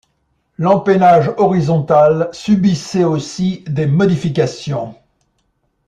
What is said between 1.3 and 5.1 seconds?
horizontal subissait aussi des modifications.